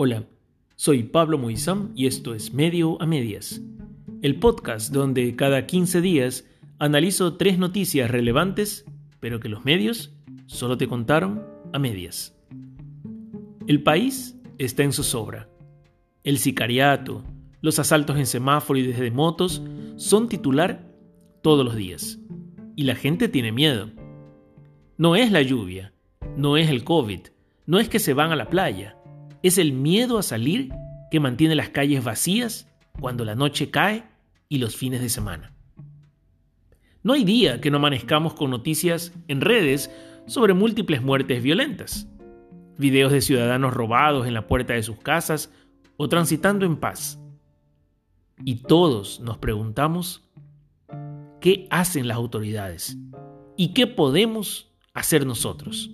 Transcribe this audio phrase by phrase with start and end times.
[0.00, 0.28] Hola,
[0.76, 3.60] soy Pablo Moizam y esto es Medio a Medias,
[4.22, 6.44] el podcast donde cada 15 días
[6.78, 8.84] analizo tres noticias relevantes,
[9.18, 10.14] pero que los medios
[10.46, 12.38] solo te contaron a medias.
[13.66, 15.48] El país está en zozobra.
[16.22, 17.24] El sicariato,
[17.60, 19.64] los asaltos en semáforo y desde motos
[19.96, 20.94] son titular
[21.42, 22.20] todos los días.
[22.76, 23.90] Y la gente tiene miedo.
[24.96, 25.92] No es la lluvia,
[26.36, 27.22] no es el COVID,
[27.66, 28.97] no es que se van a la playa
[29.42, 30.72] es el miedo a salir
[31.10, 32.68] que mantiene las calles vacías
[33.00, 34.04] cuando la noche cae
[34.48, 35.52] y los fines de semana.
[37.02, 39.90] No hay día que no amanezcamos con noticias en redes
[40.26, 42.08] sobre múltiples muertes violentas,
[42.76, 45.52] videos de ciudadanos robados en la puerta de sus casas
[45.96, 47.18] o transitando en paz.
[48.44, 50.28] Y todos nos preguntamos,
[51.40, 52.96] ¿qué hacen las autoridades?
[53.56, 55.90] ¿Y qué podemos hacer nosotros?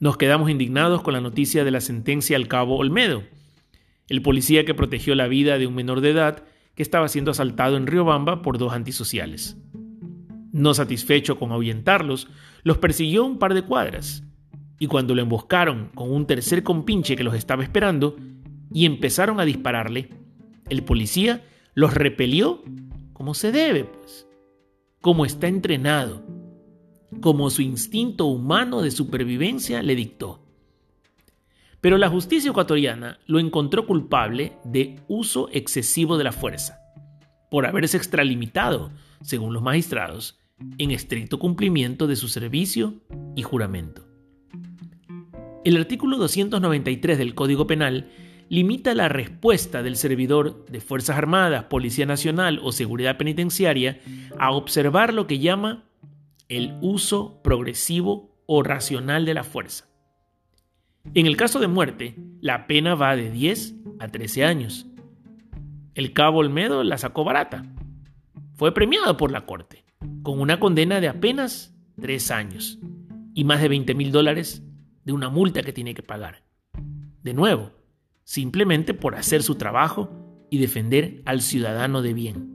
[0.00, 3.22] Nos quedamos indignados con la noticia de la sentencia al cabo Olmedo,
[4.08, 7.76] el policía que protegió la vida de un menor de edad que estaba siendo asaltado
[7.76, 9.56] en Riobamba por dos antisociales.
[10.52, 12.28] No satisfecho con ahuyentarlos,
[12.62, 14.24] los persiguió un par de cuadras,
[14.78, 18.16] y cuando lo emboscaron con un tercer compinche que los estaba esperando,
[18.72, 20.10] y empezaron a dispararle,
[20.68, 22.62] el policía los repelió
[23.12, 24.26] como se debe, pues,
[25.00, 26.22] como está entrenado,
[27.20, 30.40] como su instinto humano de supervivencia le dictó.
[31.80, 36.78] Pero la justicia ecuatoriana lo encontró culpable de uso excesivo de la fuerza,
[37.50, 38.90] por haberse extralimitado,
[39.20, 40.38] según los magistrados,
[40.78, 42.94] en estricto cumplimiento de su servicio
[43.36, 44.06] y juramento.
[45.64, 48.10] El artículo 293 del Código Penal
[48.48, 54.00] limita la respuesta del servidor de Fuerzas Armadas, Policía Nacional o Seguridad Penitenciaria
[54.38, 55.84] a observar lo que llama
[56.56, 59.88] el uso progresivo o racional de la fuerza.
[61.14, 64.86] En el caso de muerte, la pena va de 10 a 13 años.
[65.94, 67.64] El cabo Olmedo la sacó barata.
[68.54, 69.84] Fue premiado por la corte,
[70.22, 72.78] con una condena de apenas 3 años
[73.34, 74.62] y más de 20 mil dólares
[75.04, 76.42] de una multa que tiene que pagar.
[77.22, 77.72] De nuevo,
[78.24, 80.10] simplemente por hacer su trabajo
[80.50, 82.54] y defender al ciudadano de bien.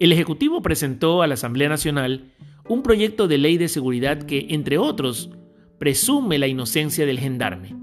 [0.00, 2.32] El Ejecutivo presentó a la Asamblea Nacional
[2.68, 5.30] un proyecto de ley de seguridad que, entre otros,
[5.78, 7.76] presume la inocencia del gendarme,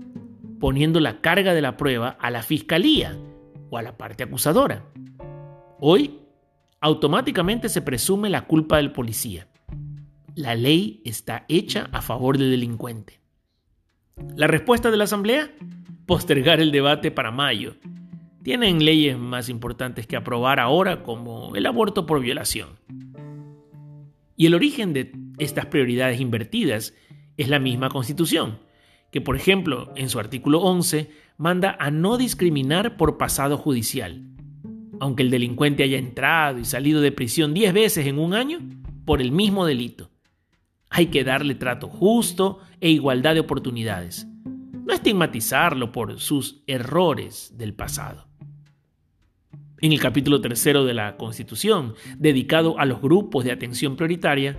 [0.60, 3.18] poniendo la carga de la prueba a la fiscalía
[3.70, 4.86] o a la parte acusadora.
[5.80, 6.20] Hoy,
[6.80, 9.48] automáticamente se presume la culpa del policía.
[10.36, 13.20] La ley está hecha a favor del delincuente.
[14.36, 15.52] La respuesta de la Asamblea?
[16.06, 17.76] Postergar el debate para mayo.
[18.44, 22.81] Tienen leyes más importantes que aprobar ahora como el aborto por violación.
[24.42, 26.96] Y el origen de estas prioridades invertidas
[27.38, 28.58] es la misma Constitución,
[29.12, 34.24] que por ejemplo en su artículo 11 manda a no discriminar por pasado judicial,
[35.00, 38.62] aunque el delincuente haya entrado y salido de prisión 10 veces en un año
[39.06, 40.10] por el mismo delito.
[40.90, 44.26] Hay que darle trato justo e igualdad de oportunidades,
[44.74, 48.31] no estigmatizarlo por sus errores del pasado
[49.82, 54.58] en el capítulo tercero de la Constitución, dedicado a los grupos de atención prioritaria,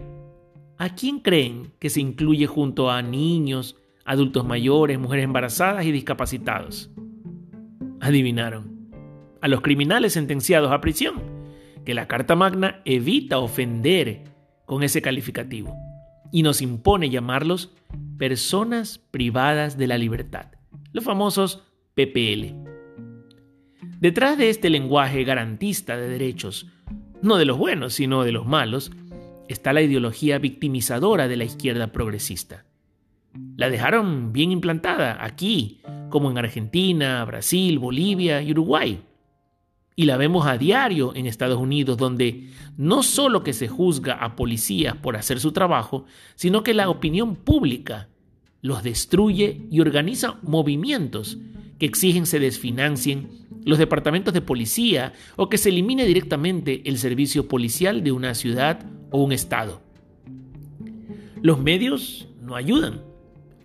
[0.79, 6.91] ¿a quién creen que se incluye junto a niños, adultos mayores, mujeres embarazadas y discapacitados?
[8.01, 8.91] Adivinaron.
[9.41, 11.23] A los criminales sentenciados a prisión,
[11.85, 14.25] que la Carta Magna evita ofender
[14.67, 15.77] con ese calificativo
[16.33, 17.73] y nos impone llamarlos
[18.19, 20.47] personas privadas de la libertad,
[20.93, 21.63] los famosos
[21.95, 22.72] PPL.
[24.03, 26.67] Detrás de este lenguaje garantista de derechos,
[27.23, 28.91] no de los buenos, sino de los malos,
[29.49, 32.65] está la ideología victimizadora de la izquierda progresista.
[33.57, 39.05] La dejaron bien implantada aquí, como en Argentina, Brasil, Bolivia y Uruguay.
[39.95, 44.35] Y la vemos a diario en Estados Unidos, donde no solo que se juzga a
[44.35, 48.09] policías por hacer su trabajo, sino que la opinión pública
[48.63, 51.39] los destruye y organiza movimientos
[51.79, 57.49] que exigen se desfinancien los departamentos de policía o que se elimine directamente el servicio
[57.49, 59.83] policial de una ciudad o un estado.
[61.41, 63.03] Los medios no ayudan.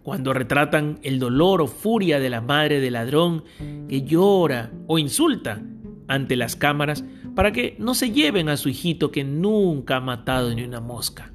[0.04, 3.44] Cuando retratan el dolor o furia de la madre del ladrón
[3.90, 5.62] que llora o insulta
[6.08, 7.04] ante las cámaras
[7.36, 11.34] para que no se lleven a su hijito que nunca ha matado ni una mosca.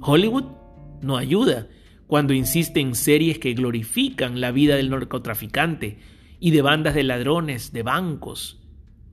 [0.00, 0.44] Hollywood
[1.02, 1.68] no ayuda
[2.06, 5.98] cuando insiste en series que glorifican la vida del narcotraficante
[6.40, 8.60] y de bandas de ladrones, de bancos,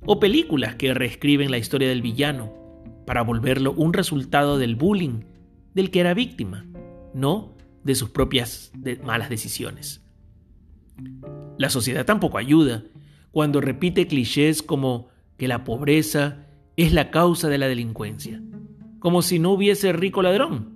[0.05, 2.53] o películas que reescriben la historia del villano
[3.05, 5.21] para volverlo un resultado del bullying
[5.73, 6.65] del que era víctima,
[7.13, 8.71] no de sus propias
[9.03, 10.03] malas decisiones.
[11.57, 12.83] La sociedad tampoco ayuda
[13.31, 16.45] cuando repite clichés como que la pobreza
[16.77, 18.41] es la causa de la delincuencia,
[18.99, 20.75] como si no hubiese rico ladrón,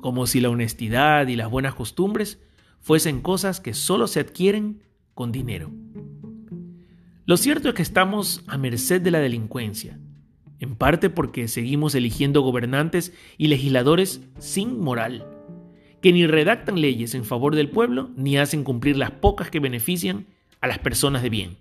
[0.00, 2.40] como si la honestidad y las buenas costumbres
[2.80, 4.82] fuesen cosas que solo se adquieren
[5.20, 5.70] con dinero.
[7.26, 9.98] Lo cierto es que estamos a merced de la delincuencia,
[10.60, 15.26] en parte porque seguimos eligiendo gobernantes y legisladores sin moral,
[16.00, 20.24] que ni redactan leyes en favor del pueblo ni hacen cumplir las pocas que benefician
[20.62, 21.58] a las personas de bien.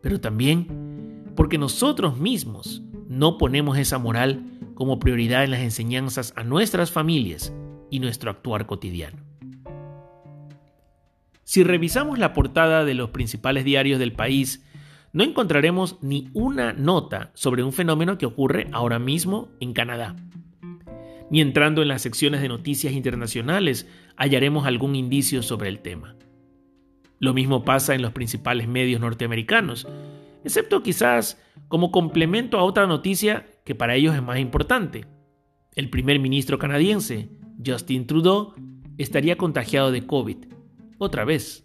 [0.00, 6.42] Pero también porque nosotros mismos no ponemos esa moral como prioridad en las enseñanzas a
[6.42, 7.52] nuestras familias
[7.90, 9.25] y nuestro actuar cotidiano.
[11.46, 14.66] Si revisamos la portada de los principales diarios del país,
[15.12, 20.16] no encontraremos ni una nota sobre un fenómeno que ocurre ahora mismo en Canadá.
[21.30, 26.16] Ni entrando en las secciones de noticias internacionales hallaremos algún indicio sobre el tema.
[27.20, 29.86] Lo mismo pasa en los principales medios norteamericanos,
[30.42, 35.04] excepto quizás como complemento a otra noticia que para ellos es más importante.
[35.76, 37.28] El primer ministro canadiense,
[37.64, 38.52] Justin Trudeau,
[38.98, 40.55] estaría contagiado de COVID
[40.98, 41.64] otra vez.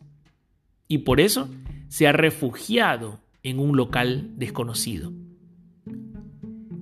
[0.88, 1.50] Y por eso
[1.88, 5.12] se ha refugiado en un local desconocido.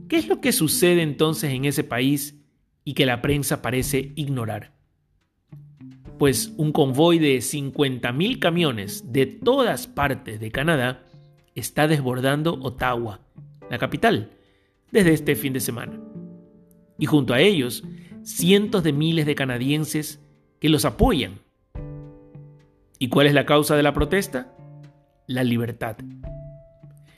[0.07, 2.39] ¿Qué es lo que sucede entonces en ese país
[2.83, 4.73] y que la prensa parece ignorar?
[6.17, 11.05] Pues un convoy de 50.000 camiones de todas partes de Canadá
[11.55, 13.21] está desbordando Ottawa,
[13.69, 14.31] la capital,
[14.91, 15.99] desde este fin de semana.
[16.97, 17.83] Y junto a ellos,
[18.23, 20.19] cientos de miles de canadienses
[20.59, 21.39] que los apoyan
[23.01, 24.53] ¿Y cuál es la causa de la protesta?
[25.25, 25.95] La libertad.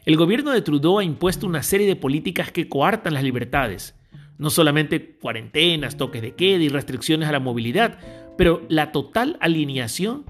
[0.06, 4.00] El gobierno de Trudeau ha impuesto una serie de políticas que coartan las libertades,
[4.38, 7.98] no solamente cuarentenas, toques de queda y restricciones a la movilidad,
[8.38, 10.26] pero la total alineación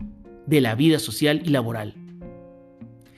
[0.47, 1.95] de la vida social y laboral.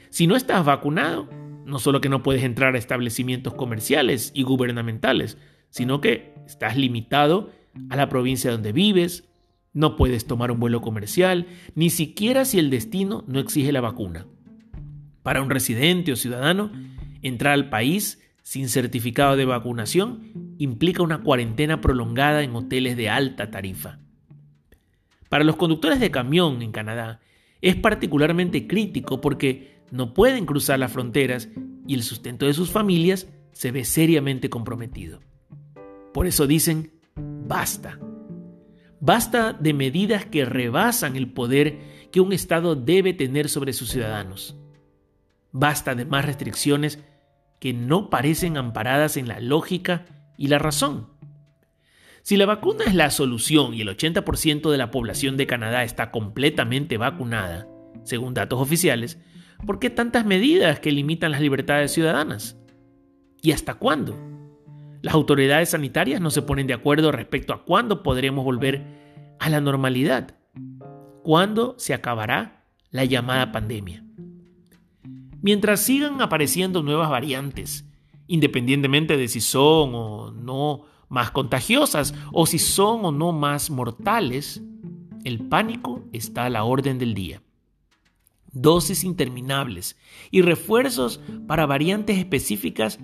[0.09, 1.29] Si no estás vacunado,
[1.65, 5.38] no solo que no puedes entrar a establecimientos comerciales y gubernamentales,
[5.69, 7.51] sino que estás limitado
[7.89, 9.29] a la provincia donde vives,
[9.74, 14.28] no puedes tomar un vuelo comercial, ni siquiera si el destino no exige la vacuna.
[15.24, 16.72] Para un residente o ciudadano,
[17.22, 23.50] entrar al país sin certificado de vacunación implica una cuarentena prolongada en hoteles de alta
[23.50, 24.00] tarifa.
[25.30, 27.22] Para los conductores de camión en Canadá
[27.62, 31.50] es particularmente crítico porque no pueden cruzar las fronteras
[31.88, 35.22] y el sustento de sus familias se ve seriamente comprometido.
[36.14, 37.98] Por eso dicen, basta.
[39.05, 44.55] Basta de medidas que rebasan el poder que un Estado debe tener sobre sus ciudadanos.
[45.51, 47.03] Basta de más restricciones
[47.59, 50.05] que no parecen amparadas en la lógica
[50.38, 51.09] y la razón.
[52.21, 56.09] Si la vacuna es la solución y el 80% de la población de Canadá está
[56.09, 57.67] completamente vacunada,
[58.05, 59.19] según datos oficiales,
[59.65, 62.57] ¿por qué tantas medidas que limitan las libertades ciudadanas?
[63.41, 64.32] ¿Y hasta cuándo?
[65.03, 69.59] Las autoridades sanitarias no se ponen de acuerdo respecto a cuándo podremos volver a la
[69.59, 70.38] normalidad.
[71.23, 74.05] ¿Cuándo se acabará la llamada pandemia?
[75.41, 77.85] Mientras sigan apareciendo nuevas variantes,
[78.27, 84.63] independientemente de si son o no más contagiosas o si son o no más mortales,
[85.25, 87.41] el pánico está a la orden del día.
[88.53, 89.98] Dosis interminables
[90.31, 93.00] y refuerzos para variantes específicas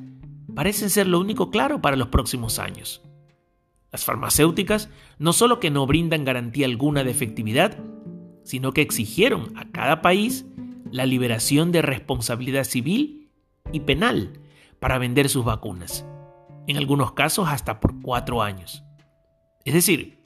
[0.55, 3.01] parecen ser lo único claro para los próximos años.
[3.91, 7.77] Las farmacéuticas no solo que no brindan garantía alguna de efectividad,
[8.43, 10.45] sino que exigieron a cada país
[10.91, 13.29] la liberación de responsabilidad civil
[13.71, 14.39] y penal
[14.79, 16.05] para vender sus vacunas,
[16.67, 18.83] en algunos casos hasta por cuatro años.
[19.65, 20.19] Es decir,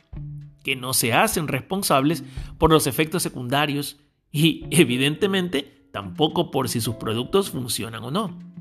[0.64, 2.24] que no se hacen responsables
[2.58, 3.98] por los efectos secundarios
[4.32, 8.53] y, evidentemente, tampoco por si sus productos funcionan o no.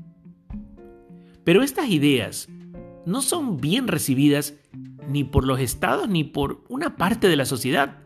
[1.43, 2.47] Pero estas ideas
[3.05, 4.55] no son bien recibidas
[5.07, 7.99] ni por los estados ni por una parte de la sociedad.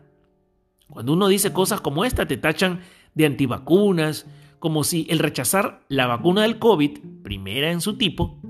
[0.90, 2.80] Cuando uno dice cosas como esta, te tachan
[3.14, 4.26] de antivacunas,
[4.58, 8.40] como si el rechazar la vacuna del COVID, primera en su tipo,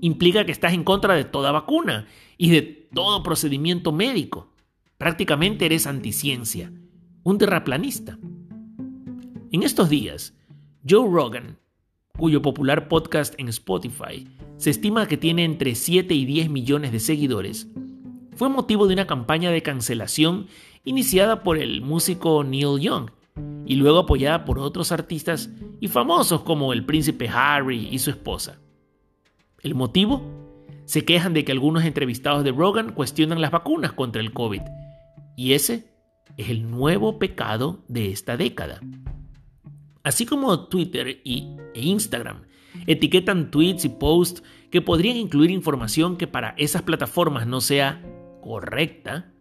[0.00, 2.06] implica que estás en contra de toda vacuna
[2.38, 4.52] y de todo procedimiento médico.
[4.96, 6.72] Prácticamente eres anticiencia,
[7.22, 8.18] un terraplanista.
[9.50, 10.34] En estos días,
[10.88, 11.58] Joe Rogan
[12.16, 17.00] cuyo popular podcast en Spotify se estima que tiene entre 7 y 10 millones de
[17.00, 17.68] seguidores,
[18.36, 20.46] fue motivo de una campaña de cancelación
[20.84, 23.10] iniciada por el músico Neil Young
[23.66, 25.50] y luego apoyada por otros artistas
[25.80, 28.58] y famosos como el príncipe Harry y su esposa.
[29.62, 30.22] ¿El motivo?
[30.84, 34.62] Se quejan de que algunos entrevistados de Rogan cuestionan las vacunas contra el COVID
[35.36, 35.92] y ese
[36.36, 38.80] es el nuevo pecado de esta década.
[40.02, 42.42] Así como Twitter y, e Instagram
[42.86, 48.02] etiquetan tweets y posts que podrían incluir información que para esas plataformas no sea
[48.40, 49.32] correcta,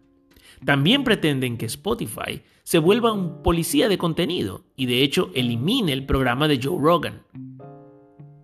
[0.65, 6.05] también pretenden que Spotify se vuelva un policía de contenido y de hecho elimine el
[6.05, 7.23] programa de Joe Rogan.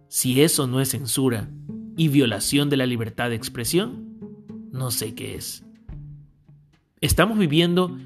[0.07, 1.50] Si eso no es censura
[1.95, 4.17] y violación de la libertad de expresión,
[4.71, 5.63] no sé qué es.
[7.01, 7.97] Estamos viviendo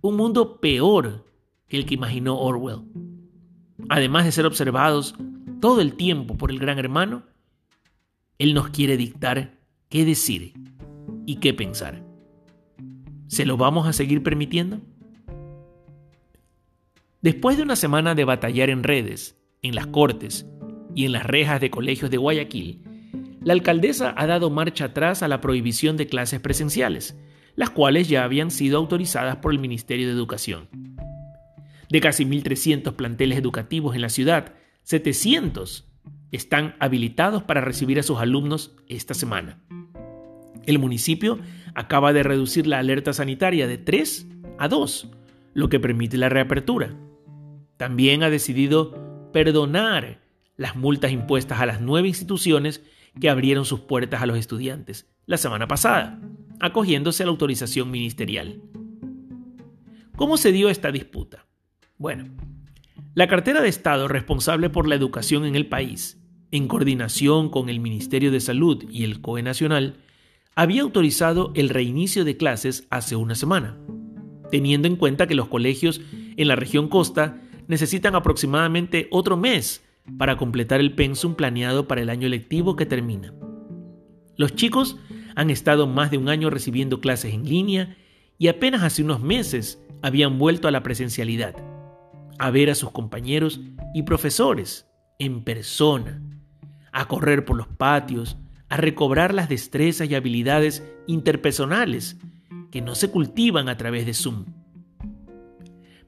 [0.00, 1.24] un mundo peor
[1.68, 2.80] que el que imaginó Orwell.
[3.88, 5.14] Además de ser observados
[5.60, 7.24] todo el tiempo por el gran hermano,
[8.38, 9.58] Él nos quiere dictar
[9.88, 10.54] qué decir
[11.26, 12.02] y qué pensar.
[13.28, 14.80] ¿Se lo vamos a seguir permitiendo?
[17.20, 20.46] Después de una semana de batallar en redes, en las cortes
[20.94, 22.82] y en las rejas de colegios de Guayaquil,
[23.44, 27.16] la alcaldesa ha dado marcha atrás a la prohibición de clases presenciales,
[27.54, 30.68] las cuales ya habían sido autorizadas por el Ministerio de Educación.
[31.92, 35.86] De casi 1.300 planteles educativos en la ciudad, 700
[36.30, 39.62] están habilitados para recibir a sus alumnos esta semana.
[40.64, 41.38] El municipio
[41.74, 44.26] acaba de reducir la alerta sanitaria de 3
[44.58, 45.10] a 2,
[45.52, 46.96] lo que permite la reapertura.
[47.76, 50.22] También ha decidido perdonar
[50.56, 52.80] las multas impuestas a las nueve instituciones
[53.20, 56.22] que abrieron sus puertas a los estudiantes la semana pasada,
[56.58, 58.62] acogiéndose a la autorización ministerial.
[60.16, 61.51] ¿Cómo se dio esta disputa?
[62.02, 62.24] Bueno,
[63.14, 67.78] la cartera de Estado responsable por la educación en el país, en coordinación con el
[67.78, 69.98] Ministerio de Salud y el COE Nacional,
[70.56, 73.78] había autorizado el reinicio de clases hace una semana,
[74.50, 76.00] teniendo en cuenta que los colegios
[76.36, 79.84] en la región costa necesitan aproximadamente otro mes
[80.18, 83.32] para completar el pensum planeado para el año lectivo que termina.
[84.36, 84.96] Los chicos
[85.36, 87.96] han estado más de un año recibiendo clases en línea
[88.38, 91.54] y apenas hace unos meses habían vuelto a la presencialidad,
[92.42, 93.60] a ver a sus compañeros
[93.94, 96.20] y profesores en persona,
[96.90, 98.36] a correr por los patios,
[98.68, 102.18] a recobrar las destrezas y habilidades interpersonales
[102.72, 104.46] que no se cultivan a través de Zoom.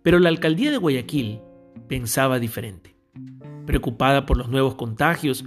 [0.03, 1.38] Pero la alcaldía de Guayaquil
[1.87, 2.97] pensaba diferente.
[3.64, 5.45] Preocupada por los nuevos contagios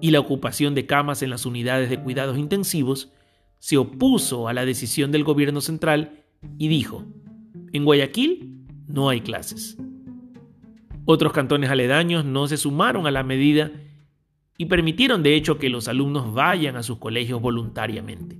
[0.00, 3.10] y la ocupación de camas en las unidades de cuidados intensivos,
[3.58, 6.22] se opuso a la decisión del gobierno central
[6.58, 7.04] y dijo,
[7.72, 9.76] en Guayaquil no hay clases.
[11.10, 13.70] Otros cantones aledaños no se sumaron a la medida
[14.58, 18.38] y permitieron de hecho que los alumnos vayan a sus colegios voluntariamente.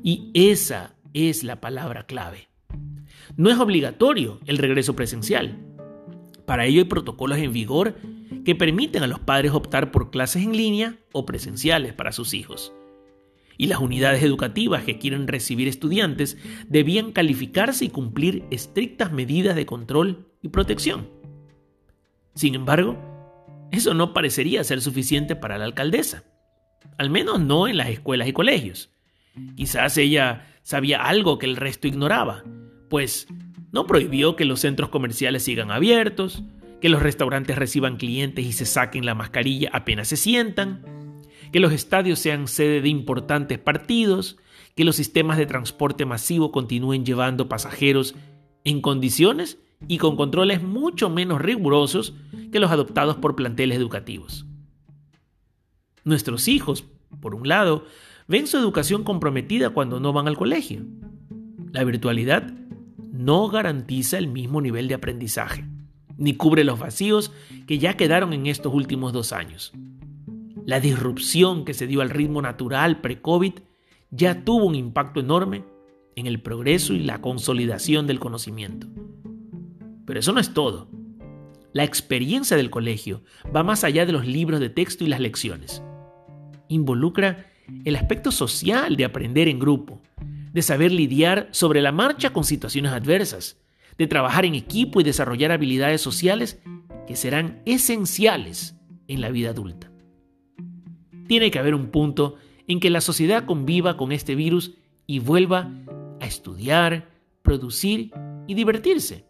[0.00, 2.46] Y esa es la palabra clave.
[3.36, 5.58] No es obligatorio el regreso presencial.
[6.44, 7.96] Para ello hay protocolos en vigor
[8.44, 12.72] que permiten a los padres optar por clases en línea o presenciales para sus hijos.
[13.58, 19.66] Y las unidades educativas que quieren recibir estudiantes debían calificarse y cumplir estrictas medidas de
[19.66, 21.15] control y protección.
[22.36, 22.96] Sin embargo,
[23.72, 26.24] eso no parecería ser suficiente para la alcaldesa,
[26.98, 28.90] al menos no en las escuelas y colegios.
[29.56, 32.44] Quizás ella sabía algo que el resto ignoraba,
[32.90, 33.26] pues
[33.72, 36.42] no prohibió que los centros comerciales sigan abiertos,
[36.82, 40.84] que los restaurantes reciban clientes y se saquen la mascarilla apenas se sientan,
[41.52, 44.36] que los estadios sean sede de importantes partidos,
[44.74, 48.14] que los sistemas de transporte masivo continúen llevando pasajeros
[48.64, 52.14] en condiciones y con controles mucho menos rigurosos
[52.52, 54.46] que los adoptados por planteles educativos.
[56.04, 56.84] Nuestros hijos,
[57.20, 57.84] por un lado,
[58.28, 60.82] ven su educación comprometida cuando no van al colegio.
[61.72, 62.52] La virtualidad
[63.12, 65.64] no garantiza el mismo nivel de aprendizaje
[66.18, 67.32] ni cubre los vacíos
[67.66, 69.72] que ya quedaron en estos últimos dos años.
[70.64, 73.52] La disrupción que se dio al ritmo natural pre-COVID
[74.10, 75.64] ya tuvo un impacto enorme
[76.16, 78.86] en el progreso y la consolidación del conocimiento.
[80.06, 80.88] Pero eso no es todo.
[81.72, 83.22] La experiencia del colegio
[83.54, 85.82] va más allá de los libros de texto y las lecciones.
[86.68, 87.50] Involucra
[87.84, 90.00] el aspecto social de aprender en grupo,
[90.52, 93.60] de saber lidiar sobre la marcha con situaciones adversas,
[93.98, 96.62] de trabajar en equipo y desarrollar habilidades sociales
[97.06, 99.90] que serán esenciales en la vida adulta.
[101.28, 102.36] Tiene que haber un punto
[102.68, 104.72] en que la sociedad conviva con este virus
[105.06, 105.70] y vuelva
[106.20, 107.10] a estudiar,
[107.42, 108.12] producir
[108.46, 109.25] y divertirse.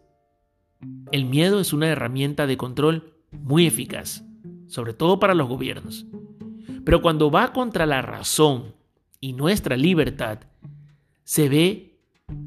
[1.11, 4.23] El miedo es una herramienta de control muy eficaz,
[4.67, 6.05] sobre todo para los gobiernos.
[6.85, 8.73] Pero cuando va contra la razón
[9.19, 10.39] y nuestra libertad,
[11.23, 11.99] se ve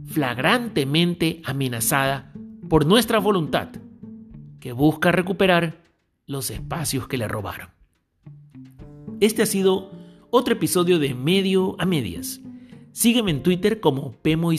[0.07, 2.33] flagrantemente amenazada
[2.69, 3.69] por nuestra voluntad,
[4.61, 5.83] que busca recuperar
[6.27, 7.69] los espacios que le robaron.
[9.21, 9.91] Este ha sido
[10.31, 12.41] otro episodio de Medio a Medias.
[12.93, 14.53] Sígueme en Twitter como Pemo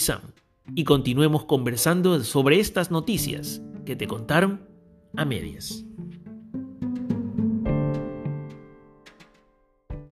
[0.76, 4.68] y continuemos conversando sobre estas noticias que te contaron
[5.16, 5.86] a medias.